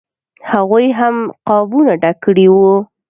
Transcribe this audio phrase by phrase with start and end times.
[0.51, 1.15] هغوی هم
[1.47, 2.73] قابونه ډک کړي وو.